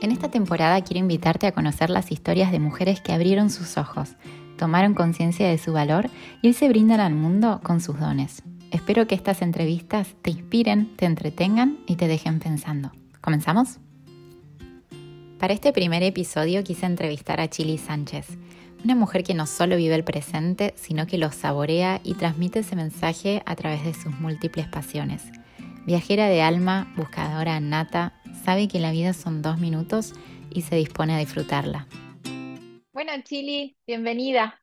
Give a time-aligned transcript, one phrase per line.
[0.00, 4.10] En esta temporada quiero invitarte a conocer las historias de mujeres que abrieron sus ojos,
[4.56, 6.08] tomaron conciencia de su valor
[6.40, 8.42] y se brindan al mundo con sus dones.
[8.70, 12.92] Espero que estas entrevistas te inspiren, te entretengan y te dejen pensando.
[13.20, 13.78] ¿Comenzamos?
[15.40, 18.38] Para este primer episodio quise entrevistar a Chili Sánchez,
[18.84, 22.76] una mujer que no solo vive el presente, sino que lo saborea y transmite ese
[22.76, 25.24] mensaje a través de sus múltiples pasiones.
[25.86, 28.12] Viajera de alma, buscadora nata,
[28.48, 30.14] sabe que la vida son dos minutos
[30.48, 31.86] y se dispone a disfrutarla.
[32.94, 34.62] Bueno, Chili, bienvenida.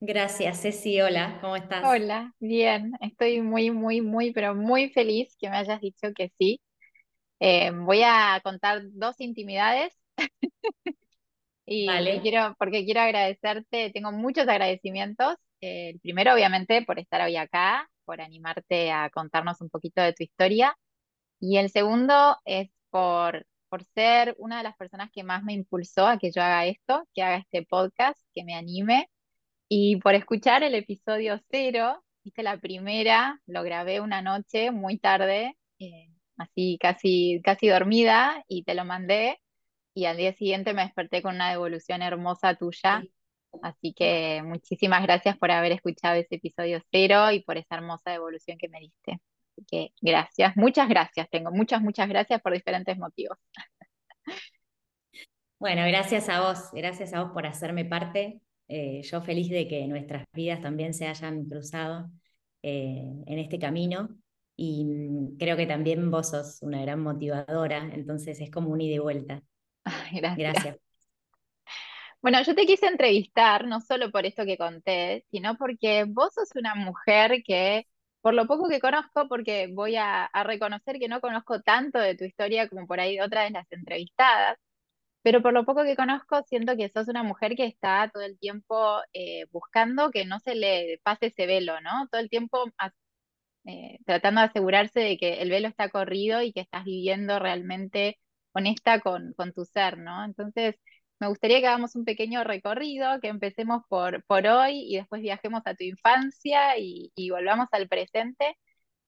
[0.00, 1.00] Gracias, Ceci.
[1.00, 1.84] Hola, ¿cómo estás?
[1.84, 2.94] Hola, bien.
[3.00, 6.60] Estoy muy, muy, muy, pero muy feliz que me hayas dicho que sí.
[7.38, 9.96] Eh, voy a contar dos intimidades
[11.64, 11.86] y,
[12.22, 15.36] quiero, porque quiero agradecerte, tengo muchos agradecimientos.
[15.60, 20.12] Eh, el primero, obviamente, por estar hoy acá, por animarte a contarnos un poquito de
[20.12, 20.76] tu historia.
[21.40, 26.06] Y el segundo es por, por ser una de las personas que más me impulsó
[26.06, 29.10] a que yo haga esto, que haga este podcast, que me anime.
[29.68, 35.56] Y por escuchar el episodio cero, viste la primera, lo grabé una noche muy tarde,
[35.78, 39.40] eh, así casi, casi dormida, y te lo mandé.
[39.94, 43.02] Y al día siguiente me desperté con una devolución hermosa tuya.
[43.62, 48.58] Así que muchísimas gracias por haber escuchado ese episodio cero y por esa hermosa devolución
[48.58, 49.20] que me diste
[49.66, 53.38] que gracias, muchas gracias, tengo muchas, muchas gracias por diferentes motivos.
[55.58, 58.40] Bueno, gracias a vos, gracias a vos por hacerme parte.
[58.68, 62.10] Eh, yo feliz de que nuestras vidas también se hayan cruzado
[62.62, 64.08] eh, en este camino
[64.56, 68.96] y mm, creo que también vos sos una gran motivadora, entonces es como un ida
[68.96, 69.42] y vuelta.
[70.12, 70.36] gracias.
[70.36, 70.76] gracias.
[72.20, 76.50] Bueno, yo te quise entrevistar no solo por esto que conté, sino porque vos sos
[76.56, 77.86] una mujer que
[78.20, 82.24] por lo poco que conozco, porque voy a, reconocer que no conozco tanto de tu
[82.24, 84.58] historia como por ahí otra de las entrevistadas,
[85.22, 88.38] pero por lo poco que conozco, siento que sos una mujer que está todo el
[88.38, 92.08] tiempo eh, buscando que no se le pase ese velo, ¿no?
[92.10, 92.64] Todo el tiempo
[93.64, 98.18] eh, tratando de asegurarse de que el velo está corrido y que estás viviendo realmente
[98.52, 100.24] honesta con, con tu ser, ¿no?
[100.24, 100.76] Entonces,
[101.20, 105.62] me gustaría que hagamos un pequeño recorrido, que empecemos por, por hoy y después viajemos
[105.64, 108.56] a tu infancia y, volvamos al presente.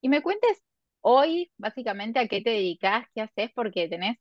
[0.01, 0.63] Y me cuentes
[1.01, 4.17] hoy, básicamente, a qué te dedicas, qué haces, porque tenés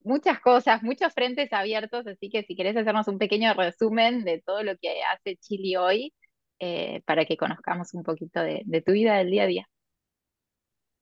[0.00, 4.62] muchas cosas, muchos frentes abiertos, así que si querés hacernos un pequeño resumen de todo
[4.62, 6.14] lo que hace Chile hoy,
[6.60, 9.68] eh, para que conozcamos un poquito de, de tu vida del día a día.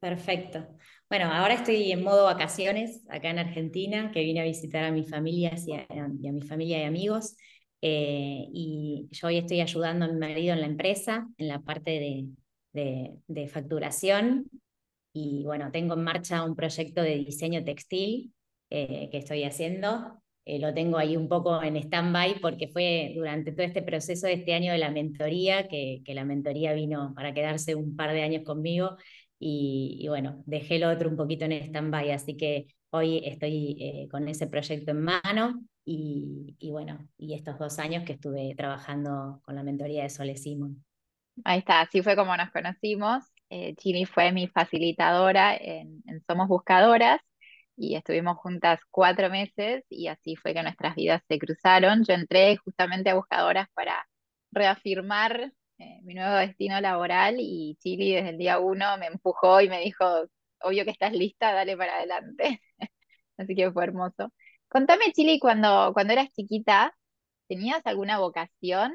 [0.00, 0.66] Perfecto.
[1.10, 5.10] Bueno, ahora estoy en modo vacaciones acá en Argentina, que vine a visitar a mis
[5.10, 7.36] familias y a, mi familia y amigos.
[7.82, 12.28] Eh, y yo hoy estoy ayudando a mi marido en la empresa, en la parte
[12.72, 14.48] de, facturación.
[15.12, 18.32] Y bueno, tengo en marcha un proyecto de diseño textil
[18.70, 20.22] eh, que estoy haciendo.
[20.44, 24.34] Eh, lo tengo ahí un poco en stand-by porque fue durante todo este proceso de
[24.34, 28.22] este año de la mentoría, que, que la mentoría vino para quedarse un par de
[28.22, 28.96] años conmigo
[29.42, 34.28] y, bueno, dejé el otro un poquito en stand-by, así que hoy estoy eh, con
[34.28, 39.62] ese proyecto en mano y, bueno, y estos dos años que estuve trabajando con la
[39.62, 40.84] mentoría de Sole Simon.
[41.42, 43.24] Ahí está, así fue como nos conocimos.
[43.48, 47.20] Eh, Chini fue mi facilitadora en, Somos Buscadoras
[47.76, 52.04] y estuvimos juntas cuatro meses y así fue que nuestras vidas se cruzaron.
[52.04, 54.06] Yo entré justamente a Buscadoras para
[54.52, 59.68] reafirmar eh, mi nuevo destino laboral y Chili desde el día uno me empujó y
[59.68, 60.04] me dijo,
[60.62, 62.60] obvio que estás lista, dale para adelante.
[63.38, 64.32] Así que fue hermoso.
[64.68, 66.94] Contame, Chili, cuando, cuando eras chiquita,
[67.48, 68.94] ¿tenías alguna vocación?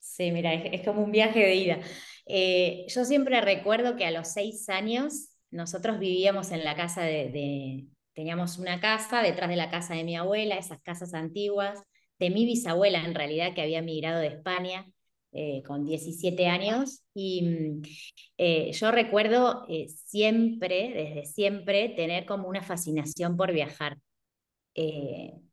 [0.00, 1.78] Sí, mira, es, como un viaje de ida.
[2.26, 7.86] Eh, yo siempre recuerdo que a los seis años nosotros vivíamos en la casa de,
[8.12, 11.80] teníamos una casa detrás de la casa de mi abuela, esas casas antiguas,
[12.18, 14.86] de mi bisabuela en realidad, que había migrado de España
[15.32, 17.02] eh, con 17 años.
[17.14, 17.82] Y mm,
[18.38, 23.98] eh, yo recuerdo eh, siempre, desde siempre, tener como una fascinación por viajar.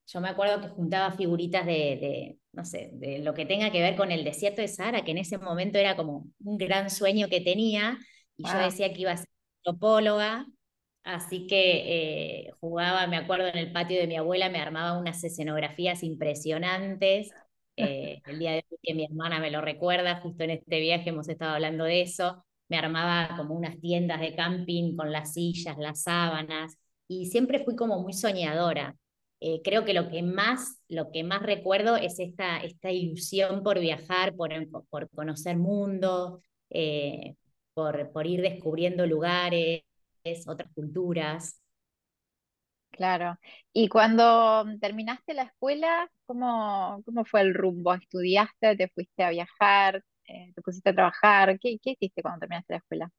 [0.08, 3.96] yo me acuerdo que juntaba figuritas de, no sé, de lo que tenga que ver
[3.96, 7.42] con el desierto de Sahara, que en ese momento era como un gran sueño que
[7.42, 7.98] tenía,
[8.38, 9.28] y yo decía que iba a ser
[9.66, 10.46] antropóloga,
[11.06, 15.24] Así que eh, jugaba, me acuerdo, en el patio de mi abuela, me armaba unas
[15.24, 17.32] escenografías impresionantes.
[17.78, 21.10] Eh, el día de hoy que mi hermana me lo recuerda, justo en este viaje
[21.10, 22.46] hemos estado hablando de eso.
[22.70, 26.78] Me armaba como unas tiendas de camping con las sillas, las sábanas,
[27.10, 28.96] y siempre fui como muy soñadora.
[29.42, 33.78] Eh, creo que lo que más, lo que más recuerdo es esta, esta ilusión por
[33.80, 34.52] viajar, por,
[34.90, 36.42] por conocer mundo,
[37.74, 39.85] por, por ir descubriendo lugares
[40.48, 41.62] otras culturas.
[42.92, 43.38] Claro.
[43.74, 47.94] Y cuando terminaste la escuela, ¿cómo, cómo fue el rumbo?
[47.94, 48.78] ¿Estudiaste?
[48.78, 50.02] ¿Te fuiste a viajar?
[50.28, 51.60] Eh, ¿te pusiste a trabajar?
[51.60, 53.12] ¿Qué, qué hiciste cuando terminaste la escuela?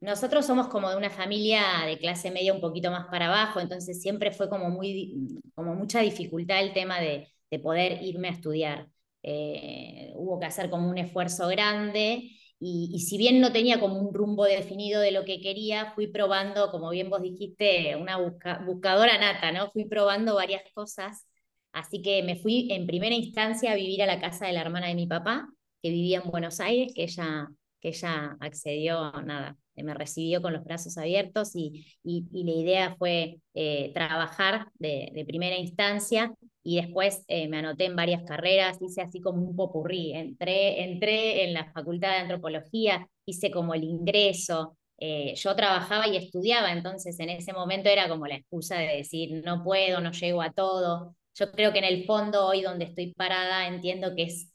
[0.00, 4.02] Nosotros somos como de una familia de clase media un poquito más para abajo, entonces
[4.02, 8.88] siempre fue como, muy, como mucha dificultad el tema de, de poder irme a estudiar.
[9.22, 13.98] Eh, hubo que hacer como un esfuerzo grande y, y, si bien no tenía como
[13.98, 18.62] un rumbo definido de lo que quería, fui probando, como bien vos dijiste, una busca,
[18.64, 19.70] buscadora nata, ¿no?
[19.72, 21.26] Fui probando varias cosas,
[21.72, 24.88] así que me fui en primera instancia a vivir a la casa de la hermana
[24.88, 25.48] de mi papá,
[25.82, 27.48] que vivía en Buenos Aires, que ella,
[27.80, 32.96] que ella accedió, nada, me recibió con los brazos abiertos y, y, y la idea
[32.96, 36.32] fue eh, trabajar de, de, primera instancia
[36.64, 41.44] y después eh, me anoté en varias carreras, hice así como un popurrí, entré, entré
[41.44, 47.18] en la facultad de antropología, hice como el ingreso, eh, yo trabajaba y estudiaba, entonces
[47.20, 51.16] en ese momento era como la excusa de decir, no puedo, no llego a todo.
[51.34, 54.50] Yo creo que en el fondo, hoy donde estoy parada, entiendo que es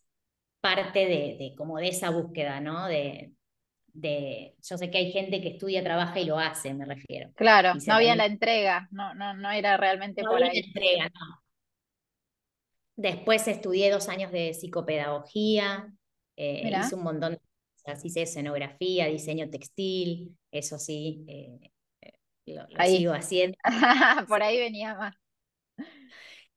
[0.61, 2.87] parte de, de como de esa búsqueda, ¿no?
[2.87, 3.33] De,
[3.93, 7.31] de, yo sé que hay gente que estudia, trabaja y lo hace, me refiero.
[7.35, 10.61] Claro, no había la entrega, no, no, no era realmente no por había ahí.
[10.61, 11.38] entrega, no.
[12.99, 15.93] Después estudié dos años de psicopedagogía,
[16.35, 17.41] eh, hice un montón de
[17.81, 21.71] cosas, hice escenografía, diseño textil, eso sí, eh,
[22.45, 23.57] lo, lo sigo haciendo.
[24.27, 25.15] por ahí venía más.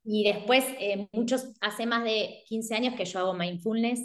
[0.04, 4.00] Y después, eh, muchos, hace más de 15 años que yo hago mindfulness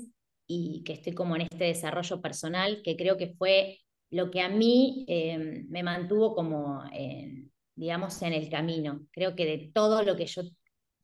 [0.45, 3.79] y que estoy como en este desarrollo personal, que creo que fue
[4.11, 9.07] lo que a mí eh, me mantuvo como, eh, digamos, en el camino.
[9.11, 10.43] Creo que de todo lo que yo,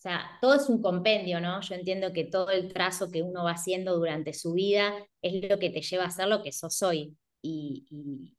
[0.04, 1.62] sea, todo es un compendio, ¿no?
[1.62, 5.60] Yo entiendo que todo el trazo que uno va haciendo durante su vida es lo
[5.60, 7.16] que te lleva a ser lo que sos hoy.
[7.42, 7.86] Y,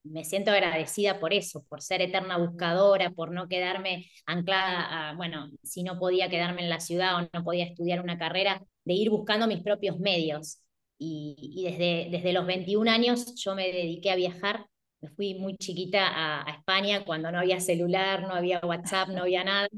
[0.02, 5.82] me siento agradecida por eso, por ser eterna buscadora, por no quedarme anclada bueno, si
[5.82, 9.46] no podía quedarme en la ciudad o no podía estudiar una carrera, de ir buscando
[9.46, 10.60] mis propios medios.
[10.98, 14.66] Y, desde, desde los 21 años yo me dediqué a viajar.
[15.00, 19.44] Me fui muy chiquita a, España cuando no había celular, no había WhatsApp, no había
[19.44, 19.68] nada.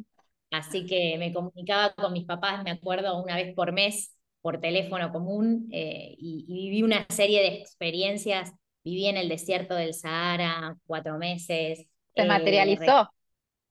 [0.51, 5.11] Así que me comunicaba con mis papás, me acuerdo, una vez por mes por teléfono
[5.11, 8.53] común eh, y, y, viví una serie de experiencias.
[8.85, 11.87] Viví en el desierto del Sahara cuatro meses.
[12.15, 13.11] Se eh, materializó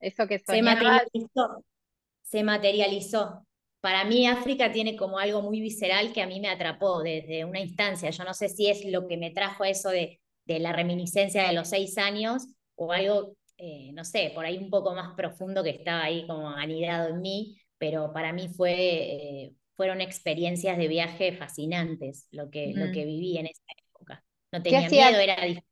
[0.00, 0.38] eso que.
[0.38, 1.64] Se materializó.
[2.22, 3.46] Se materializó
[3.86, 7.60] para mí África tiene como algo muy visceral que a mí me atrapó desde una
[7.60, 8.10] instancia.
[8.10, 11.52] Yo no sé si es lo que me trajo eso de, de la reminiscencia de
[11.52, 15.70] los seis años o algo, eh, no sé, por ahí un poco más profundo que
[15.70, 21.32] estaba ahí como anidado en mí, pero para mí fue, eh, fueron experiencias de viaje
[21.32, 22.78] fascinantes lo que, mm.
[22.78, 24.24] lo que viví en esa época.
[24.52, 25.64] No tenía miedo, era difícil.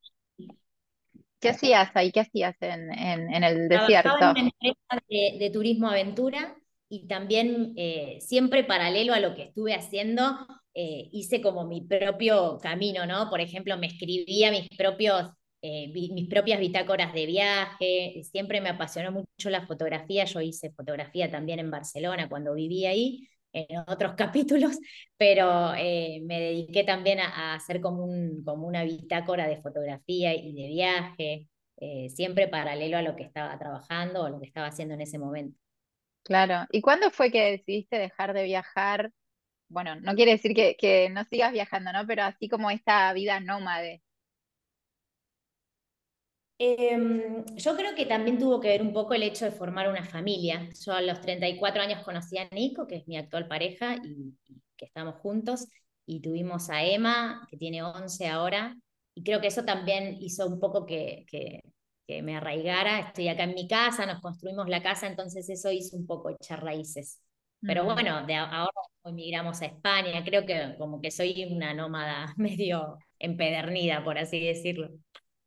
[1.41, 2.11] ¿Qué hacías ahí?
[2.11, 4.11] ¿Qué hacías en, en, en el desierto?
[4.17, 6.57] Trabajaba en una empresa de, de turismo aventura
[6.89, 10.23] y también eh, siempre paralelo a lo que estuve haciendo,
[10.75, 13.29] eh, hice como mi propio camino, ¿no?
[13.31, 15.31] Por ejemplo, me escribía mis, propios,
[15.67, 21.31] eh, mis propias bitácoras de viaje, siempre me apasionó mucho la fotografía, yo hice fotografía
[21.31, 24.79] también en Barcelona cuando viví ahí, en otros capítulos,
[25.17, 30.69] pero me dediqué también a, hacer como, un, como una bitácora de fotografía y de
[30.69, 31.49] viaje,
[32.11, 35.59] siempre paralelo a lo que estaba trabajando o lo que estaba haciendo en ese momento.
[36.25, 36.67] Claro.
[36.73, 39.13] ¿Y cuándo fue que decidiste dejar de viajar?
[39.69, 42.07] Bueno, no quiere decir que, que no sigas viajando, ¿no?
[42.07, 44.04] Pero así como esta vida nómade.
[46.59, 46.97] Eh,
[47.57, 50.69] yo creo que también tuvo que ver un poco el hecho de formar una familia.
[50.85, 54.63] Yo a los 34 años conocí a Nico, que es mi actual pareja, y, y
[54.77, 55.67] que estamos juntos,
[56.07, 58.77] y tuvimos a Emma, que tiene 11 ahora,
[59.15, 61.61] y creo que eso también hizo un poco que, que
[62.07, 65.97] que me arraigara, estoy acá en mi casa, nos construimos la casa, entonces eso hizo
[65.97, 67.19] un poco echar raíces.
[67.65, 68.71] Pero bueno, de ahora
[69.05, 74.91] emigramos a España, creo que como que soy una nómada medio empedernida, por así decirlo.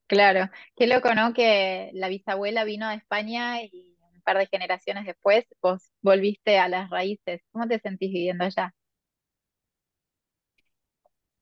[0.08, 1.34] Claro, qué loco, ¿no?
[1.34, 6.70] Que la bisabuela vino a España y un par de generaciones después vos volviste a
[6.70, 7.42] las raíces.
[7.52, 8.74] ¿Cómo te sentís viviendo allá?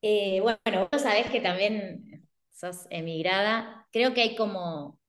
[0.01, 3.88] Eh, bueno, vos sabés que también sos emigrada.
[3.91, 5.00] Creo que hay como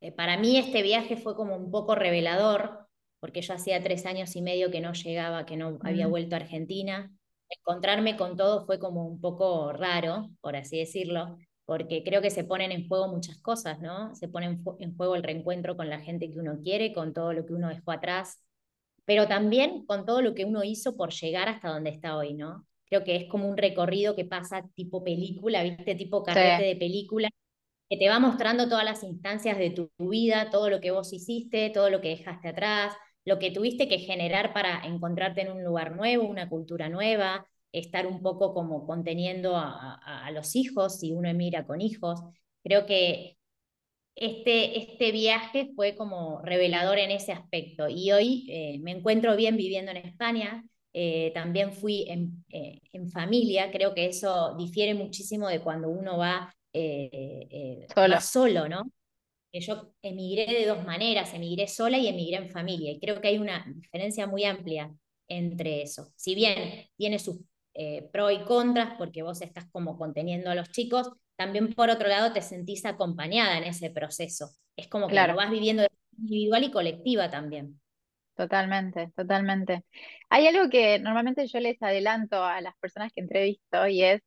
[0.00, 2.86] eh, para mí este viaje fue como un poco revelador,
[3.18, 5.78] porque yo hacía tres años y medio que no llegaba, que no mm.
[5.82, 7.10] había vuelto a Argentina.
[7.48, 12.44] Encontrarme con todo fue como un poco raro, por así decirlo, porque creo que se
[12.44, 14.14] ponen en juego muchas cosas, ¿no?
[14.14, 14.46] Se pone
[14.78, 17.68] en, juego el reencuentro con la gente que uno quiere, con todo lo que uno
[17.68, 18.40] dejó atrás,
[19.04, 22.66] pero también con todo lo que uno hizo por llegar hasta donde está hoy, ¿no?
[22.86, 25.96] Creo que es como un recorrido que pasa tipo película, ¿viste?
[25.96, 26.68] Tipo carrete sí.
[26.68, 27.30] de película,
[27.90, 31.70] que te va mostrando todas las instancias de tu, vida, todo lo que vos hiciste,
[31.70, 32.94] todo lo que dejaste atrás,
[33.24, 37.44] lo que tuviste que generar para encontrarte en un lugar nuevo, una cultura nueva,
[37.78, 42.20] estar un poco como conteniendo a, los hijos, si uno emigra con hijos.
[42.62, 43.36] Creo que
[44.14, 49.56] este, este viaje fue como revelador en ese aspecto y hoy eh, me encuentro bien
[49.56, 50.64] viviendo en España.
[50.92, 56.16] Eh, también fui en, eh, en, familia, creo que eso difiere muchísimo de cuando uno
[56.16, 56.54] va
[57.94, 58.20] solo.
[58.20, 58.90] solo, ¿no?
[59.52, 63.38] Yo emigré de dos maneras, emigré sola y emigré en familia, y creo que hay
[63.38, 64.94] una diferencia muy amplia
[65.28, 66.12] entre eso.
[66.16, 67.38] Si bien tiene sus
[67.78, 72.08] eh, pro y contras, porque vos estás como conteniendo a los chicos, también por otro
[72.08, 74.50] lado te sentís acompañada en ese proceso.
[74.76, 77.80] Es como que lo vas viviendo de individual y colectiva también.
[78.34, 79.84] Totalmente, totalmente.
[80.28, 84.20] Hay algo que normalmente yo les adelanto a las personas que entrevisto y es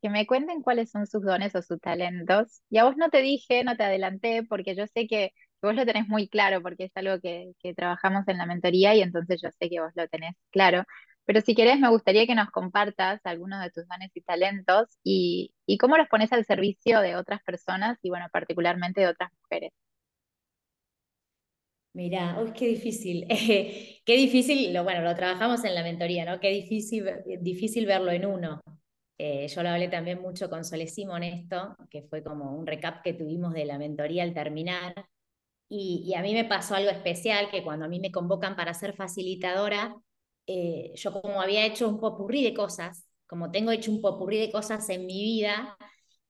[0.00, 2.62] que me cuenten cuáles son sus dones o sus talentos.
[2.70, 5.84] Y a vos no te dije, no te adelanté, porque yo sé que vos lo
[5.86, 9.50] tenés muy claro, porque es algo que, que trabajamos en la mentoría y entonces yo
[9.58, 10.84] sé que vos lo tenés claro.
[11.28, 15.52] Pero si querés, me gustaría que nos compartas algunos de tus dones y talentos y,
[15.78, 19.72] cómo los pones al servicio de otras personas y, bueno, particularmente de otras mujeres.
[21.92, 23.26] Mirá, uy, qué difícil.
[24.06, 26.40] qué difícil, lo, bueno, lo trabajamos en la mentoría, ¿no?
[26.40, 27.04] Qué difícil,
[27.42, 28.62] difícil verlo en uno.
[29.18, 33.02] Eh, yo lo hablé también mucho con Sole Simón esto, que fue como un recap
[33.02, 34.94] que tuvimos de la mentoría al terminar.
[35.68, 38.72] Y, y, a mí me pasó algo especial, que cuando a mí me convocan para
[38.72, 39.94] ser facilitadora,
[40.48, 44.50] eh, yo como había hecho un popurrí de cosas, como tengo hecho un popurrí de
[44.50, 45.76] cosas en mi vida,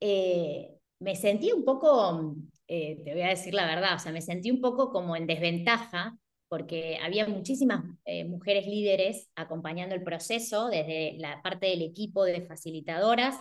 [0.01, 2.35] eh, me sentí un poco,
[2.67, 5.29] eh, te voy a decir la verdad, o sea, me sentí un poco como en
[5.29, 7.85] desventaja porque había muchísimas
[8.27, 13.37] mujeres líderes acompañando el proceso, desde la parte del equipo de facilitadoras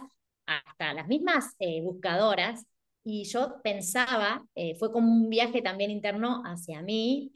[0.46, 2.65] hasta las mismas buscadoras,
[3.05, 4.46] y yo pensaba,
[4.77, 7.31] fue como un viaje también interno hacia mí,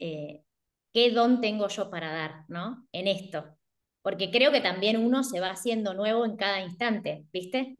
[0.92, 2.86] qué don tengo yo para dar, ¿no?
[2.92, 3.56] En esto.
[4.02, 7.76] Porque creo que también uno se va haciendo nuevo en cada instante, ¿viste?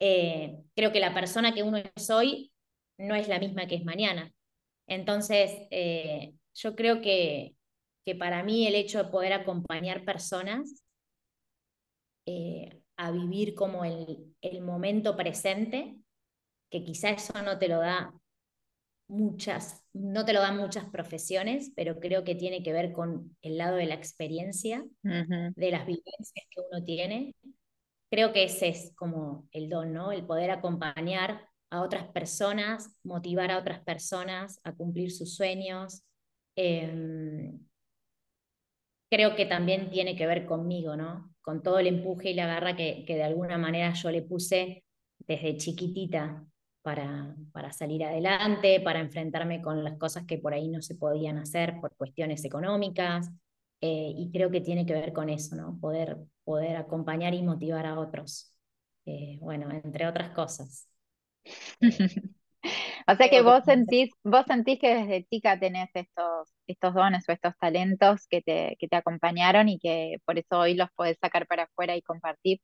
[0.00, 2.52] Eh, creo que la persona que uno es hoy
[2.98, 4.32] no es la misma que es mañana.
[4.86, 7.54] Entonces, eh, yo creo que,
[8.04, 10.82] que para mí el hecho de poder acompañar personas
[12.26, 15.96] eh, a vivir como el, el momento presente,
[16.70, 18.12] que quizá eso no te lo da
[19.08, 23.58] muchas, no te lo dan muchas profesiones, pero creo que tiene que ver con el
[23.58, 27.34] lado de la experiencia, de las vivencias que uno tiene.
[28.10, 30.12] Creo que ese es como el don, ¿no?
[30.12, 36.02] El poder acompañar a otras personas, motivar a otras personas a cumplir sus sueños.
[36.56, 37.58] Em,
[39.10, 41.34] creo que también tiene que ver conmigo, ¿no?
[41.40, 44.84] Con todo el empuje y la garra que, que de alguna manera yo le puse
[45.18, 46.46] desde chiquitita
[46.88, 51.36] para, para, salir adelante, para enfrentarme con las cosas que por ahí no se podían
[51.36, 53.30] hacer por cuestiones económicas.
[53.82, 55.78] Eh, y creo que tiene que ver con eso, ¿no?
[55.80, 58.54] Poder, poder acompañar y motivar a otros.
[59.04, 60.88] Eh, bueno, entre otras cosas.
[63.06, 67.32] o sea que vos sentís, vos sentís que desde chica tenés estos, estos dones o
[67.32, 71.46] estos talentos que te, que te acompañaron y que por eso hoy los podés sacar
[71.46, 72.60] para afuera y compartir.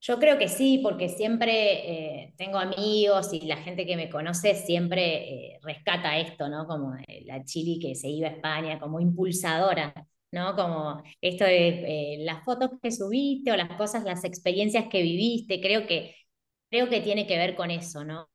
[0.00, 4.54] Yo creo que sí, porque siempre eh, tengo amigos y la gente que me conoce
[4.54, 6.66] siempre eh, rescata esto, ¿no?
[6.68, 9.92] Como eh, la Chili que se iba a España, como impulsadora,
[10.30, 10.54] ¿no?
[10.54, 15.86] Como esto de las fotos que subiste o las cosas, las experiencias que viviste, creo
[15.86, 16.14] que,
[16.70, 18.28] creo que tiene que ver con eso, ¿no?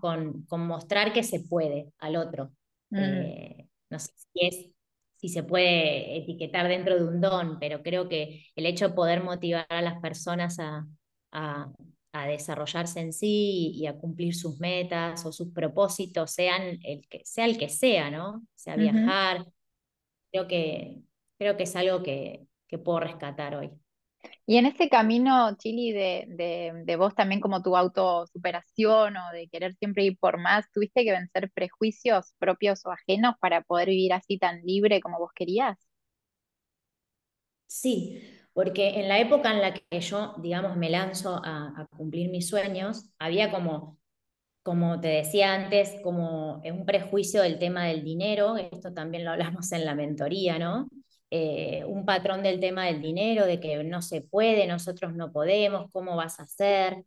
[0.00, 2.50] Con, con mostrar que se puede al otro.
[2.90, 3.66] Mm.
[3.90, 4.70] no sé si es
[5.16, 9.24] si se puede etiquetar dentro de un don, pero creo que el hecho de poder
[9.24, 10.86] motivar a las personas a,
[11.36, 11.72] a,
[12.28, 17.44] desarrollarse en sí y, a cumplir sus metas o sus propósitos, sean el que, sea
[17.44, 18.42] el que sea, ¿no?
[18.54, 19.44] Sea viajar.
[20.32, 21.02] Creo que,
[21.38, 23.70] creo que es algo que, que puedo rescatar hoy.
[24.46, 29.48] Y en ese camino, Chili, de, de, de, vos también como tu autosuperación o de
[29.48, 34.14] querer siempre ir por más, ¿tuviste que vencer prejuicios propios o ajenos para poder vivir
[34.14, 35.76] así tan libre como vos querías?
[37.66, 38.22] Sí,
[38.56, 43.10] porque en la época en la que yo, digamos, me lanzo a, cumplir mis sueños,
[43.18, 43.98] había como,
[44.62, 49.70] como te decía antes, como un prejuicio del tema del dinero, esto también lo hablamos
[49.72, 50.88] en la mentoría, ¿no?
[51.30, 55.90] Eh, un patrón del tema del dinero, de que no se puede, nosotros no podemos,
[55.92, 57.04] ¿cómo vas a hacer?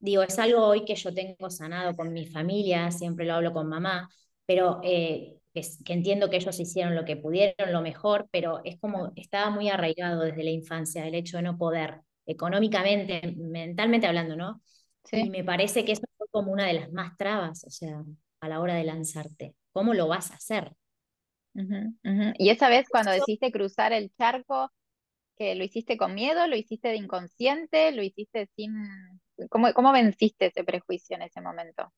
[0.00, 3.68] Digo, es algo hoy que yo tengo sanado con mi familia, siempre lo hablo con
[3.68, 4.10] mamá,
[4.46, 5.37] pero eh,
[5.84, 9.68] que, entiendo que ellos hicieron lo que pudieron, lo mejor, pero es como estaba muy
[9.68, 14.62] arraigado desde la infancia el hecho de no poder, económicamente, mentalmente hablando, ¿no?
[15.10, 18.02] Y me parece que eso como una de las más trabas, o sea,
[18.40, 19.54] a la hora de lanzarte.
[19.72, 20.72] ¿Cómo lo vas a hacer?
[22.38, 24.70] Y esa vez cuando decidiste cruzar el charco,
[25.36, 28.72] que lo hiciste con miedo, lo hiciste de inconsciente, lo hiciste sin...
[29.50, 31.92] ¿Cómo, cómo venciste ese prejuicio en ese momento?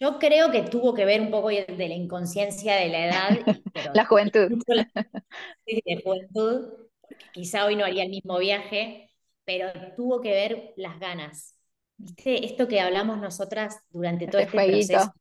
[0.00, 3.30] Yo creo que tuvo que ver un poco de la inconsciencia de la edad.
[3.94, 4.62] la juventud.
[5.66, 6.68] de juventud,
[7.00, 9.10] porque quizá hoy no haría el mismo viaje,
[9.44, 11.56] pero tuvo que ver las ganas.
[11.96, 12.46] ¿Viste?
[12.46, 15.12] Esto que hablamos nosotras durante todo este proceso.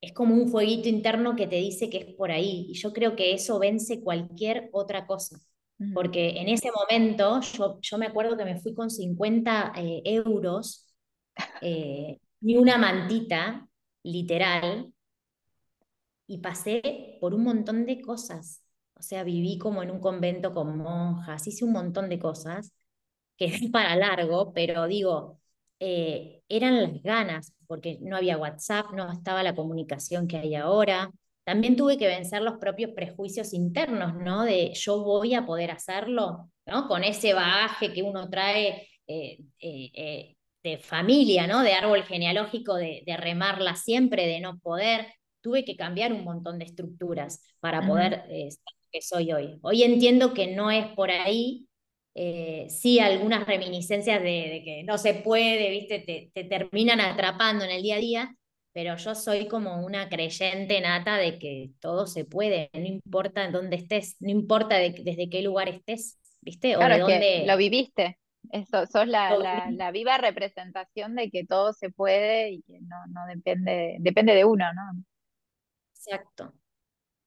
[0.00, 2.66] Es como un fueguito interno que te dice que es por ahí.
[2.68, 5.38] Y yo creo que eso vence cualquier otra cosa.
[5.94, 10.86] Porque en ese momento yo, yo me acuerdo que me fui con 50 eh, euros
[11.60, 13.68] eh, y una mantita,
[14.02, 14.92] literal,
[16.26, 18.62] y pasé por un montón de cosas.
[18.94, 22.72] O sea, viví como en un convento con monjas, hice un montón de cosas,
[23.36, 25.40] que es para largo, pero digo,
[25.80, 31.10] eh, eran las ganas, porque no había WhatsApp, no estaba la comunicación que hay ahora,
[31.44, 34.44] también tuve que vencer los propios prejuicios internos, ¿no?
[34.44, 36.86] De yo voy a poder hacerlo, ¿no?
[36.88, 41.62] Con ese bagaje que uno trae eh, eh, de familia, ¿no?
[41.62, 45.06] De árbol genealógico, de, remarla siempre, de no poder.
[45.40, 49.58] Tuve que cambiar un montón de estructuras para poder ser lo que soy hoy.
[49.62, 51.66] Hoy entiendo que no es por ahí,
[52.68, 55.98] sí algunas reminiscencias de, que no se puede, ¿viste?
[55.98, 58.36] Te, te, terminan atrapando en el día a día,
[58.72, 63.76] pero yo soy como una creyente nata de que todo se puede, no importa dónde
[63.76, 66.76] estés, no importa desde qué lugar estés, ¿viste?
[66.76, 67.44] O claro, de dónde...
[67.46, 68.18] lo viviste.
[68.52, 69.34] Eso, sos la,
[69.70, 74.44] la, viva representación de que todo se puede y que no, no depende, depende de
[74.44, 75.02] uno, ¿no?
[75.94, 76.52] Exacto.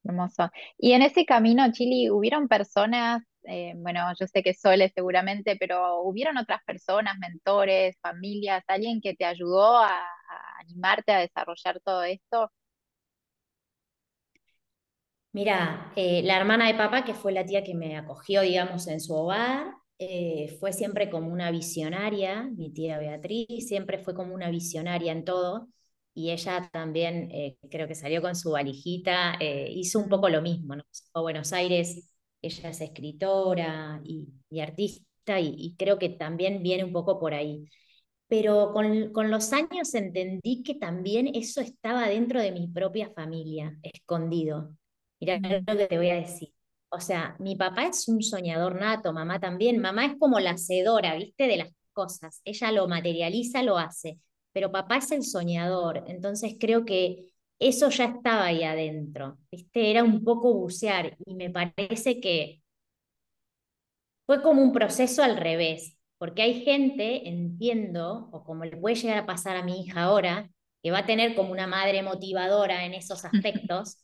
[0.04, 0.52] Hermoso.
[0.78, 6.02] Y en ese camino, Chili, ¿hubieron personas, eh, bueno, yo sé que Sole seguramente, pero
[6.02, 10.00] ¿hubieron otras personas, mentores, familias, alguien que te ayudó a,
[10.60, 12.52] animarte a desarrollar todo esto?
[15.32, 19.00] Mira, eh, la hermana de papá, que fue la tía que me acogió, digamos, en
[19.00, 24.50] su hogar, eh, fue siempre como una visionaria, mi tía Beatriz, siempre fue como una
[24.50, 25.68] visionaria en todo,
[26.14, 29.38] y ella también eh, creo que salió con su valijita,
[29.70, 30.84] hizo un poco lo mismo, ¿no?
[31.14, 37.20] A Buenos Aires, ella es escritora y, artista, y creo que también viene un poco
[37.20, 37.66] por ahí
[38.28, 44.76] pero con, los años entendí que también eso estaba dentro de mi propia familia, escondido.
[45.20, 46.55] Mira lo que te voy a decir.
[46.96, 49.80] O sea, mi papá es un soñador nato, mamá también.
[49.82, 51.48] Mamá es como la hacedora, ¿viste?
[51.48, 52.42] De las cosas.
[52.46, 54.20] Ella lo materializa, lo hace.
[54.54, 56.04] Pero papá es el soñador.
[56.08, 59.92] Entonces creo que eso ya estaba ahí adentro, ¿viste?
[59.92, 62.62] Era un poco bucear y me parece que
[64.26, 65.98] fue como un proceso al revés.
[66.18, 70.50] Porque hay gente, entiendo, o como le puede llegar a pasar a mi hija ahora,
[70.82, 73.98] que va a tener como una madre motivadora en esos aspectos,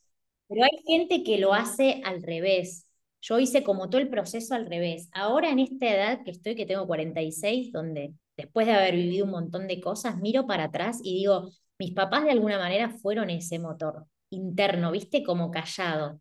[0.52, 2.86] pero hay gente que lo hace al revés.
[3.22, 5.10] Yo hice como todo el proceso al revés.
[5.14, 9.32] Ahora en esta edad que estoy, que tengo 46, donde después de haber vivido un
[9.32, 13.60] montón de cosas, miro para atrás y digo, mis papás de alguna manera fueron ese
[13.60, 16.20] motor interno, viste, como callado.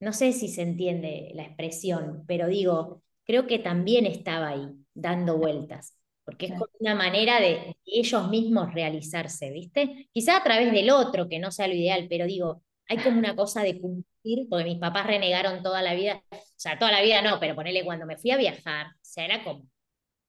[0.00, 5.36] No sé si se entiende la expresión, pero digo, creo que también estaba ahí dando
[5.38, 10.08] vueltas, porque es como una manera de ellos mismos realizarse, ¿viste?
[10.12, 13.36] Quizá a través del otro, que no sea lo ideal, pero digo, hay como una
[13.36, 17.22] cosa de cumplir, porque mis papás renegaron toda la vida, o sea, toda la vida
[17.22, 19.64] no, pero ponele cuando me fui a viajar, o sea, era como,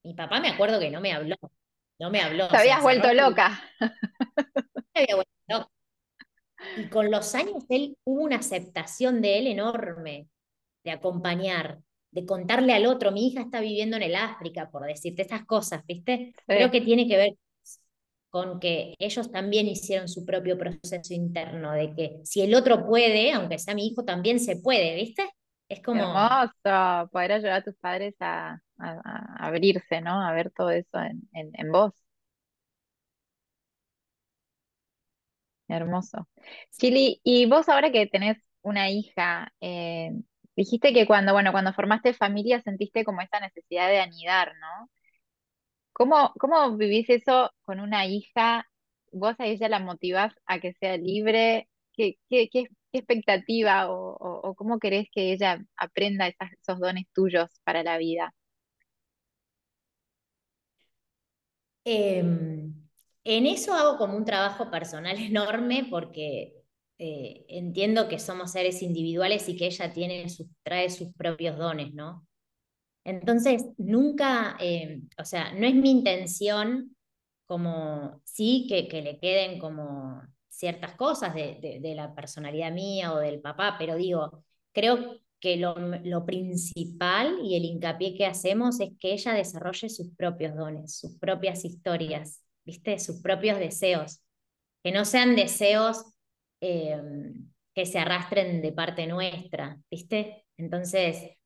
[0.04, 1.36] mi papá me acuerdo que no me habló,
[2.00, 2.48] no me habló.
[2.50, 3.64] Te habías vuelto loca.
[3.80, 5.72] Me había vuelto loca.
[6.78, 10.28] Y con los años él hubo una aceptación de él enorme,
[10.84, 11.80] de acompañar,
[12.12, 15.84] de contarle al otro, mi hija está viviendo en el África, por decirte estas cosas,
[15.88, 16.36] ¿viste?
[16.46, 17.34] Creo que tiene que ver
[18.32, 23.32] con que ellos también hicieron su propio proceso interno, de que si el otro puede,
[23.34, 25.30] aunque sea mi hijo, también se puede, ¿viste?
[25.70, 26.02] Es como...
[26.02, 28.60] Hermoso, poder ayudar a tus padres a,
[29.38, 30.26] abrirse, ¿no?
[30.26, 31.94] A ver todo eso en, en, vos.
[35.68, 36.28] Hermoso.
[36.72, 40.12] Chili, y vos ahora que tenés una hija, eh,
[40.56, 44.90] Dijiste que cuando, bueno, cuando formaste familia sentiste como esta necesidad de anidar, ¿no?
[45.94, 48.68] ¿Cómo, cómo vivís eso con una hija?
[49.12, 51.70] ¿Vos a ella la motivás a que sea libre?
[51.94, 57.98] ¿Qué, qué, qué, expectativa o, cómo querés que ella aprenda esos dones tuyos para la
[57.98, 58.34] vida?
[61.84, 62.74] Em,
[63.24, 66.54] en eso hago como un trabajo personal enorme porque
[66.98, 70.28] eh, entiendo que somos seres individuales y que ella tiene
[70.64, 72.28] trae sus propios dones, ¿no?
[73.04, 76.96] Entonces, nunca, eh, o sea, no es mi intención
[77.46, 83.20] como sí que, que le queden como ciertas cosas de, de, la personalidad mía o
[83.20, 88.92] del papá, pero digo, creo que lo, lo, principal y el hincapié que hacemos es
[89.00, 93.00] que ella desarrolle sus propios dones, sus propias historias, ¿viste?
[93.00, 94.22] Sus propios deseos,
[94.84, 96.06] que no sean deseos
[96.62, 97.02] eh,
[97.74, 100.46] que se arrastren de parte nuestra, ¿viste?
[100.58, 101.38] Entonces,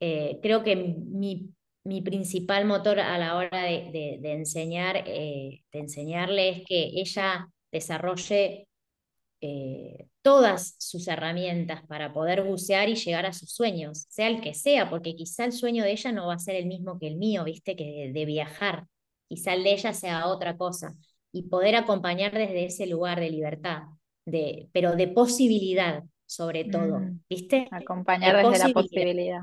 [0.00, 1.50] eh, creo que mi,
[1.84, 7.48] mi, principal motor a la hora de, de, enseñar, eh, de enseñarle es que ella
[7.72, 8.68] desarrolle
[9.40, 14.54] eh, todas sus herramientas para poder bucear y llegar a sus sueños, sea el que
[14.54, 17.16] sea, porque quizá el sueño de ella no va a ser el mismo que el
[17.16, 18.86] mío, viste, que de, viajar,
[19.28, 20.94] quizá el de ella sea otra cosa,
[21.32, 23.82] y poder acompañar desde ese lugar de libertad,
[24.24, 27.68] de, pero de posibilidad sobre todo, mm, viste.
[27.70, 29.40] Acompañar desde la posibilidad.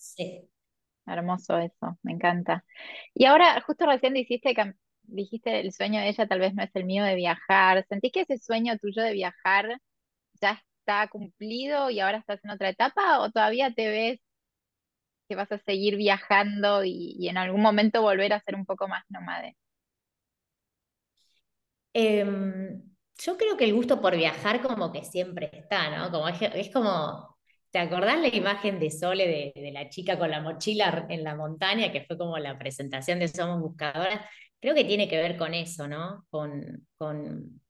[0.00, 0.48] Sí.
[1.06, 2.64] Hermoso eso, me encanta.
[3.14, 6.70] Y ahora, justo recién dijiste que dijiste el sueño de ella tal vez no es
[6.74, 7.84] el mío de viajar.
[7.88, 9.80] ¿Sentís que ese sueño tuyo de viajar
[10.40, 14.20] ya está cumplido y ahora estás en otra etapa o todavía te ves
[15.28, 19.04] que vas a seguir viajando y, en algún momento volver a ser un poco más
[19.10, 19.56] nómade?
[21.92, 22.82] Em,
[23.18, 26.10] yo creo que el gusto por viajar como que siempre está, ¿no?
[26.10, 27.36] Como es, como,
[27.70, 31.34] ¿te acordás la imagen de Sole de, de, la chica con la mochila en la
[31.36, 34.20] montaña, que fue como la presentación de Somos Buscadoras?
[34.60, 36.26] creo que tiene que ver con eso, ¿no?
[36.30, 37.60] Con, con,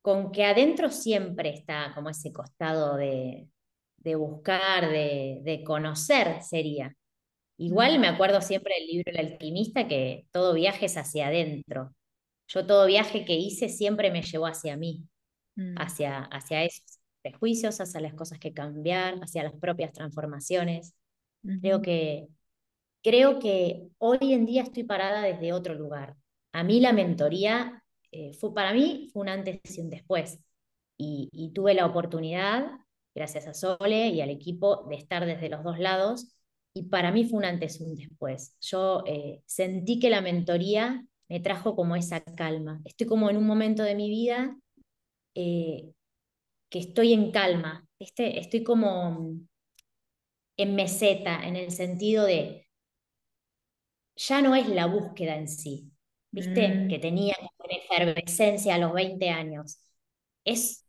[0.00, 3.48] con que adentro siempre está como ese costado de,
[4.16, 6.94] buscar, de, conocer, sería.
[7.56, 11.94] Igual me acuerdo siempre del libro El alquimista que todo viaje es hacia adentro.
[12.48, 15.06] Yo todo viaje que hice siempre me llevó hacia mí,
[15.56, 15.76] mm.
[15.78, 20.94] hacia, hacia esos prejuicios, hacia las cosas que cambiar, hacia las propias transformaciones.
[21.60, 22.28] Creo que
[23.02, 26.16] creo que hoy en día estoy parada desde otro lugar.
[26.52, 27.82] A mí la mentoría
[28.12, 30.40] eh, fue para mí fue un antes y un después.
[30.96, 32.70] Y, tuve la oportunidad,
[33.14, 36.34] gracias a Sole y al equipo, de estar desde los dos lados.
[36.74, 38.56] Y para mí fue un antes y un después.
[38.60, 42.80] Yo eh, sentí que la mentoría me trajo como esa calma.
[42.84, 44.56] Estoy como en un momento de mi vida
[45.34, 45.92] eh,
[46.74, 47.86] que estoy en calma.
[48.00, 49.36] Estoy como
[50.56, 52.66] en meseta, en el sentido de
[54.16, 55.92] ya no es la búsqueda en sí,
[56.32, 56.66] ¿viste?
[56.68, 56.88] Mm.
[56.88, 57.36] Que tenía
[57.70, 59.78] efervescencia a los 20 años.
[60.44, 60.84] Es,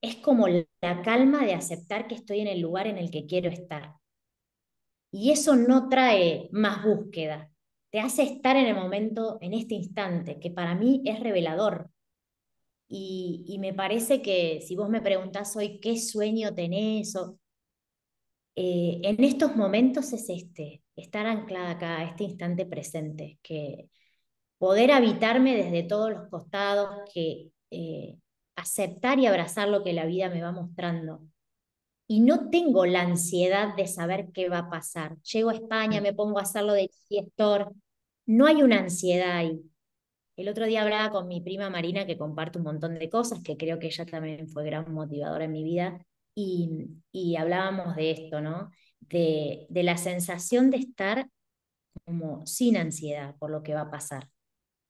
[0.00, 3.50] es como la calma de aceptar que estoy en el lugar en el que quiero
[3.50, 3.94] estar.
[5.12, 7.52] Y eso no trae más búsqueda,
[7.90, 11.93] te hace estar en el momento, en este instante, que para mí es revelador.
[12.96, 17.38] Y, me parece que si vos me preguntás hoy qué sueño tenés, o,
[18.56, 23.90] eh, en estos momentos es este, estar anclada acá, a este instante presente, que
[24.58, 28.18] poder habitarme desde todos los costados, que eh,
[28.56, 31.20] aceptar y abrazar lo que la vida me va mostrando.
[32.06, 35.16] Y no tengo la ansiedad de saber qué va a pasar.
[35.22, 37.74] Llego a España, me pongo a hacerlo de gestor.
[38.26, 39.60] No hay una ansiedad ahí.
[40.36, 43.56] El otro día hablaba con mi prima Marina, que comparte un montón de cosas, que
[43.56, 48.40] creo que ella también fue gran motivadora en mi vida, y, y hablábamos de esto,
[48.40, 48.70] ¿no?
[49.08, 51.28] de, la sensación de estar
[52.04, 54.28] como sin ansiedad por lo que va a pasar.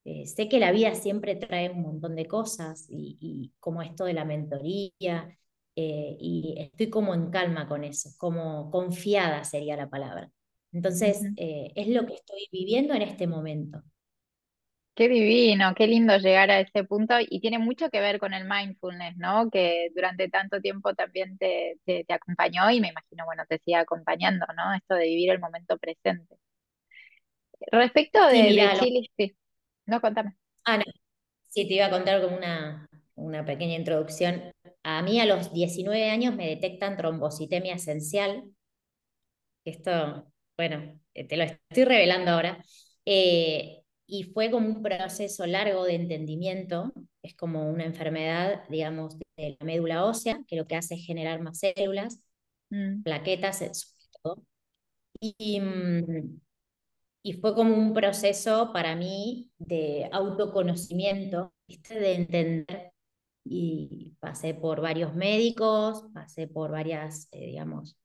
[0.04, 4.14] Eh, sé que la vida siempre trae un montón de cosas y, como esto de
[4.14, 5.38] la mentoría,
[5.76, 10.30] eh, y estoy como en calma con eso, como confiada sería la palabra.
[10.72, 13.82] Entonces, eh, es lo que estoy viviendo en este momento.
[14.94, 18.44] Qué divino, qué lindo llegar a ese punto y tiene mucho que ver con el
[18.44, 19.50] mindfulness, ¿no?
[19.50, 24.46] Que durante tanto tiempo también te, te, acompañó y me imagino, bueno, te sigue acompañando,
[24.56, 24.72] ¿no?
[24.72, 26.36] Esto de vivir el momento presente.
[27.72, 29.36] Respecto de, Chile, sí.
[29.86, 30.36] No, contame.
[30.64, 30.84] Ah, no.
[31.48, 34.52] Sí, te iba a contar como una, una pequeña introducción.
[34.84, 38.44] A mí a los 19 años me detectan trombocitemia esencial.
[39.64, 42.64] Esto, bueno, te lo estoy revelando ahora.
[43.04, 49.56] Eh, y fue como un proceso largo de entendimiento, es como una enfermedad, digamos, de
[49.58, 52.20] la médula ósea, que lo que hace es generar más células,
[52.70, 53.02] mm.
[53.02, 54.44] plaquetas, sobre todo.
[55.20, 56.40] Y, mm,
[57.22, 61.52] y, fue como un proceso para mí de autoconocimiento,
[61.88, 62.92] de entender,
[63.44, 67.96] y pasé por varios médicos, pasé por varias, eh, digamos,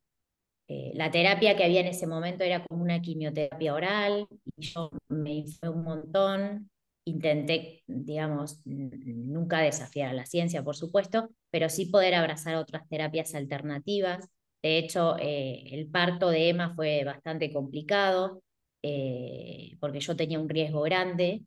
[0.69, 4.27] eh, la terapia que había en ese momento era como una quimioterapia oral
[4.57, 6.71] y yo me hice un montón.
[7.05, 13.33] Intenté, digamos, nunca desafiar a la ciencia, por supuesto, pero sí poder abrazar otras terapias
[13.35, 14.29] alternativas.
[14.61, 18.43] De hecho, eh, el parto de Emma fue bastante complicado.
[18.83, 21.43] eh, porque yo tenía un riesgo grande,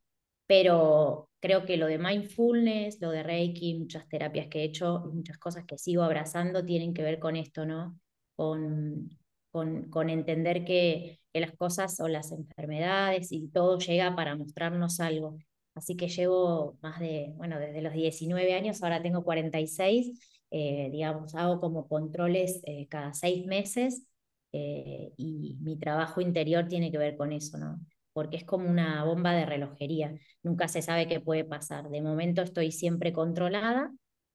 [0.47, 5.39] pero creo que lo de mindfulness, lo de Reiki, muchas terapias que he hecho, muchas
[5.39, 7.99] cosas que sigo abrazando tienen que ver con esto, ¿no?
[8.37, 9.11] Con,
[9.51, 15.39] con, con entender que, las cosas o las enfermedades y todo llega para mostrarnos algo.
[15.75, 21.35] Así que llevo más de, bueno, desde los 19 años, ahora tengo 46, eh, digamos,
[21.35, 24.07] hago como controles eh, cada seis meses
[24.53, 27.81] eh, y mi trabajo interior tiene que ver con eso, ¿no?
[28.13, 31.89] Porque es como una bomba de relojería, nunca se sabe qué puede pasar.
[31.89, 33.91] De momento estoy siempre controlada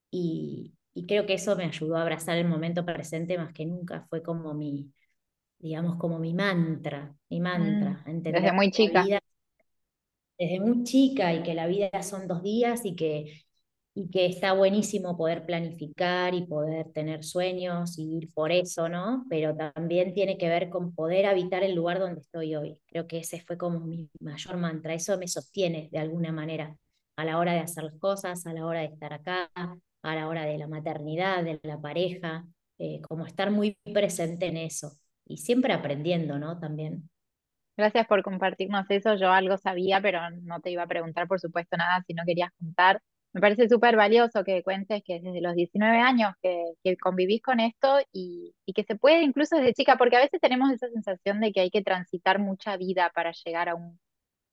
[0.10, 4.08] y, y creo que eso me ayudó a abrazar el momento presente más que nunca,
[4.10, 4.92] fue como mi,
[5.60, 9.04] digamos, como mi mantra, mi mantra, mm, entender desde muy chica.
[9.04, 9.20] vida
[10.40, 13.44] desde muy chica y que la vida son dos días y que,
[13.94, 19.26] y que está buenísimo poder planificar y poder tener sueños y ir por eso, ¿no?
[19.30, 22.80] Pero también tiene que ver con poder habitar el lugar donde estoy hoy.
[22.88, 24.94] Creo que ese fue como mi mayor mantra.
[24.94, 26.76] Eso me sostiene de alguna manera
[27.16, 29.50] a la hora de hacer las cosas, a la hora de estar acá,
[30.08, 32.46] a la hora de la maternidad, de la pareja,
[32.80, 34.92] eh, como estar muy presente en eso
[35.26, 36.60] y siempre aprendiendo, ¿no?
[36.60, 37.10] También.
[37.76, 39.16] Gracias por compartirnos eso.
[39.16, 42.52] Yo algo sabía, pero no te iba a preguntar, por supuesto, nada si no querías
[42.60, 43.02] contar.
[43.34, 48.00] Me parece súper valioso que cuentes que desde los 19 años que, convivís con esto
[48.12, 51.52] y, y que se puede incluso desde chica, porque a veces tenemos esa sensación de
[51.52, 54.00] que hay que transitar mucha vida para llegar a un,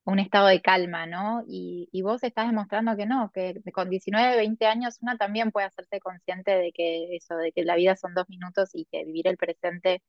[0.05, 1.45] un estado de calma, ¿no?
[1.49, 5.67] Y, y vos estás demostrando que no, que con 19, 20 años una también puede
[5.67, 9.29] hacerse consciente de que eso, de que la vida son dos minutos y que vivir
[9.29, 10.03] el presente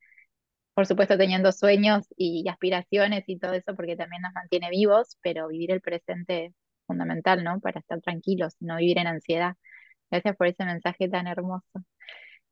[0.73, 5.47] por supuesto teniendo sueños y aspiraciones y todo eso, porque también nos mantiene vivos, pero
[5.47, 6.53] vivir el presente es
[6.87, 7.59] fundamental, ¿no?
[7.61, 9.55] Para estar tranquilos, no vivir en ansiedad.
[10.11, 11.65] Gracias por ese mensaje tan hermoso.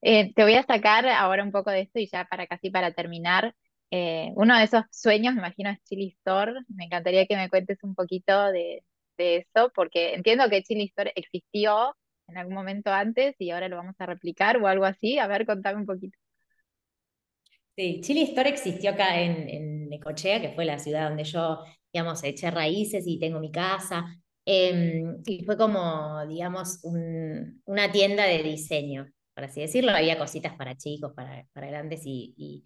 [0.01, 2.93] Eh, te voy a sacar ahora un poco de esto y ya para casi para
[2.93, 3.55] terminar,
[3.93, 6.53] eh, uno de esos sueños, me imagino, es Chili Store.
[6.69, 8.83] Me encantaría que me cuentes un poquito de,
[9.17, 11.95] de eso, porque entiendo que Chili Store existió
[12.27, 15.19] en algún momento antes y ahora lo vamos a replicar o algo así.
[15.19, 16.17] A ver, contame un poquito.
[17.75, 21.59] Sí, Chili Store existió acá en, en Necochea, que fue la ciudad donde yo,
[21.91, 24.05] digamos, eché raíces y tengo mi casa.
[24.45, 29.91] Em, y fue como, digamos, un- una tienda de diseño, por así decirlo.
[29.91, 32.63] Había cositas para chicos, para, para grandes, y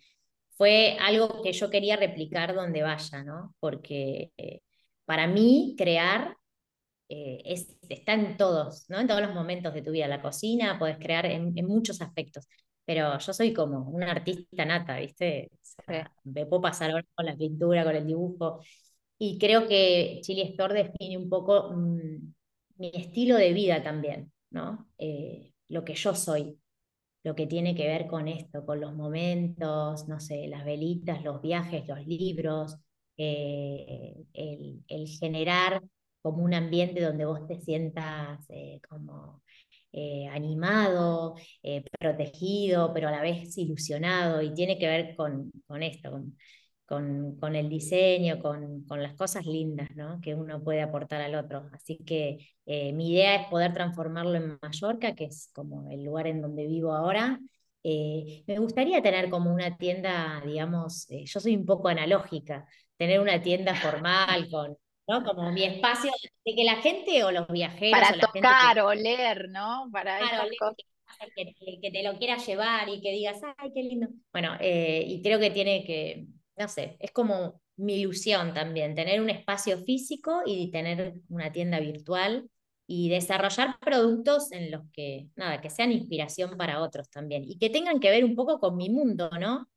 [0.57, 3.55] fue algo que yo quería replicar donde vaya, ¿no?
[3.59, 4.61] Porque eh,
[5.05, 6.35] para mí crear
[7.09, 8.99] eh, es, está en todos, ¿no?
[8.99, 10.07] En todos los momentos de tu vida.
[10.07, 12.47] La cocina puedes crear en, en muchos aspectos,
[12.85, 15.49] pero yo soy como una artista nata, ¿viste?
[15.53, 18.61] O sea, me puedo pasar horas con la pintura, con el dibujo,
[19.17, 22.33] y creo que Chili Store define un poco mm,
[22.77, 24.89] mi estilo de vida también, ¿no?
[24.97, 26.59] Eh, lo que yo soy
[27.27, 31.41] lo que tiene que ver con esto, con los momentos, no sé, las velitas, los
[31.41, 32.77] viajes, los libros,
[33.17, 35.81] eh, el, generar
[36.21, 39.43] como un ambiente donde vos te sientas eh, como
[39.91, 41.35] eh, animado,
[41.99, 46.23] protegido, pero a la vez ilusionado, y tiene que ver con, con esto,
[46.87, 50.19] con, con el diseño, con, con las cosas lindas, ¿no?
[50.21, 51.69] que uno puede aportar al otro.
[51.73, 56.27] Así que eh, mi idea es poder transformarlo en Mallorca, que es como el lugar
[56.27, 57.39] en donde vivo ahora.
[57.83, 63.19] Eh, me gustaría tener como una tienda, digamos, eh, yo soy un poco analógica, tener
[63.19, 65.23] una tienda formal con, ¿no?
[65.23, 66.11] Como mi espacio,
[66.45, 69.49] de que la gente o los viajeros para o la gente que tocar o leer,
[69.49, 69.89] ¿no?
[69.91, 70.75] Para Claro, esas cosas.
[71.35, 74.07] que, te que te lo quieras llevar y que digas, ay, qué lindo.
[74.31, 79.21] Bueno, eh, y creo que tiene que, no sé, es como mi ilusión también, tener
[79.21, 82.49] un espacio físico y tener una tienda virtual
[82.87, 87.69] y desarrollar productos en los que, nada, que sean inspiración para otros también y que
[87.69, 89.69] tengan que ver un poco con mi mundo, ¿no?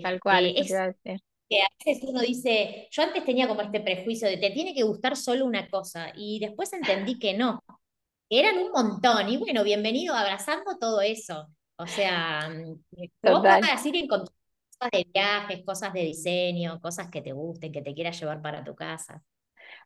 [0.00, 1.20] Tal Que, cual, que es a decir.
[1.48, 4.82] que a veces uno dice, yo antes tenía como este prejuicio de te tiene que
[4.84, 7.62] gustar solo una cosa y después entendí que no,
[8.30, 11.48] eran un montón, y bueno, bienvenido abrazando todo eso.
[11.76, 13.58] O sea, mm, que vos Total.
[13.58, 14.32] puedas ir encontrando
[14.82, 18.64] cosas de viajes, cosas de diseño, cosas que te gusten, que te quieras llevar para
[18.64, 19.22] tu casa.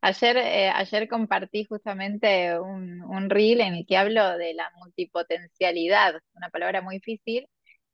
[0.01, 6.15] Ayer, eh, ayer compartí justamente un, un reel en el que hablo de la multipotencialidad,
[6.35, 7.47] una palabra muy difícil,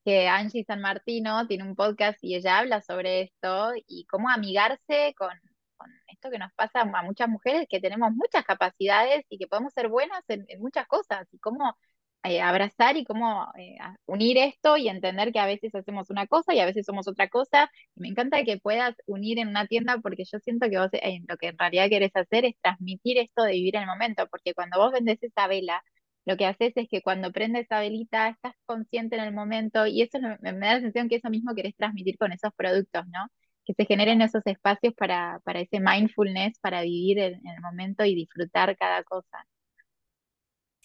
[0.04, 5.14] que Angie San Martino tiene un podcast y ella habla sobre esto y cómo amigarse
[5.16, 5.30] con,
[5.76, 9.72] con esto que nos pasa a muchas mujeres, que tenemos muchas capacidades y que podemos
[9.72, 11.76] ser buenas en, en muchas cosas, y cómo
[12.24, 16.54] eh, abrazar y cómo eh, unir esto y entender que a veces hacemos una cosa
[16.54, 20.24] y a veces somos otra cosa me encanta que puedas unir en una tienda porque
[20.24, 23.52] yo siento que vos eh, lo que en realidad querés hacer es transmitir esto de
[23.52, 25.82] vivir en el momento, porque cuando vos vendés esa vela,
[26.24, 30.02] lo que haces es que cuando prende esa velita estás consciente en el momento y
[30.02, 33.28] eso me, me da la sensación que eso mismo querés transmitir con esos productos, ¿no?
[33.64, 38.14] que se generen esos espacios para, para ese mindfulness, para vivir en, el momento y
[38.14, 39.46] disfrutar cada cosa.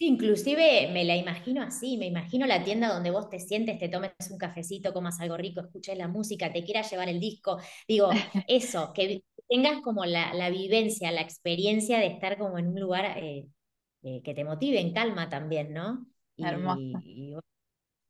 [0.00, 4.12] Inclusive me la imagino así, me imagino la tienda donde vos te sientes, te tomes
[4.30, 7.58] un cafecito, comas algo rico, escuches la música, te quieras llevar el disco.
[7.86, 8.08] Digo,
[8.48, 13.46] eso, que tengas como la, vivencia, la experiencia de estar como en un lugar eh,
[14.02, 16.06] eh, que te motive en calma también, ¿no?
[16.36, 16.80] Hermoso.
[17.02, 17.34] Y,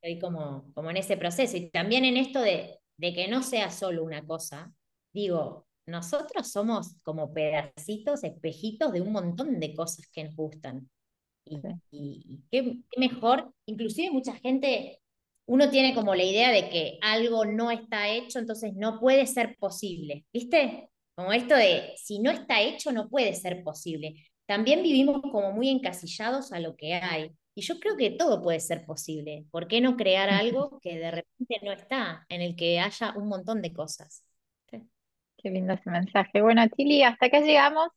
[0.03, 1.57] estoy como, como en ese proceso.
[1.57, 4.72] Y también en esto de, de que no sea solo una cosa,
[5.12, 10.90] digo, nosotros somos como pedacitos, espejitos de un montón de cosas que nos gustan.
[11.91, 15.01] Y, qué, mejor, inclusive mucha gente,
[15.47, 19.57] uno tiene como la idea de que algo no está hecho, entonces no puede ser
[19.59, 20.91] posible, ¿viste?
[21.15, 24.15] Como esto de, si no está hecho, no puede ser posible.
[24.47, 27.33] También vivimos como muy encasillados a lo que hay.
[27.55, 29.45] Y yo creo que todo puede ser posible.
[29.51, 33.29] ¿Por qué no crear algo que de repente no está, en el que haya un
[33.29, 34.25] montón de cosas?
[34.71, 36.43] Qué lindo ese mensaje.
[36.43, 37.89] Bueno, Chili, hasta acá llegamos.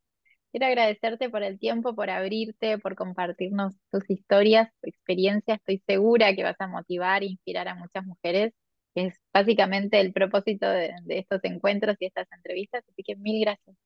[0.51, 5.55] Quiero agradecerte por el tiempo, por abrirte, por compartirnos tus historias, tu experiencia.
[5.55, 8.53] Estoy segura que vas a motivar e inspirar a muchas mujeres,
[8.93, 12.83] que es básicamente el propósito de, estos encuentros y estas entrevistas.
[12.89, 13.77] Así que mil gracias.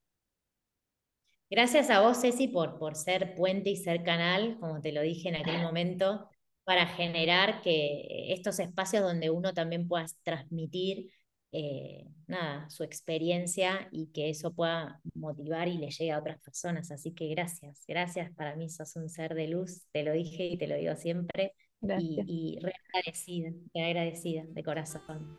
[1.51, 5.30] Gracias a vos, Ceci, por, por ser puente y ser canal, como te lo dije
[5.30, 6.28] en aquel momento,
[6.63, 11.12] para generar que estos espacios donde uno también pueda transmitir
[11.57, 16.91] eh, nada, su experiencia y que eso pueda motivar y le llegue a otras personas.
[16.91, 18.29] Así que gracias, gracias.
[18.35, 21.53] Para mí sos un ser de luz, te lo dije y te lo digo siempre.
[21.81, 25.37] Y, y re agradecida, agradecida de corazón.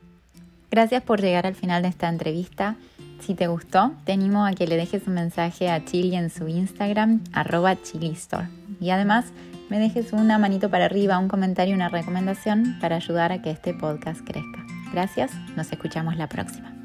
[0.70, 2.76] Gracias por llegar al final de esta entrevista.
[3.20, 6.48] Si te gustó, te animo a que le dejes un mensaje a Chili en su
[6.48, 8.48] Instagram, arroba chilistore.
[8.80, 9.32] Y además,
[9.68, 13.74] me dejes una manito para arriba, un comentario, una recomendación para ayudar a que este
[13.74, 14.75] podcast crezca.
[14.96, 16.75] Gracias, nos escuchamos la próxima.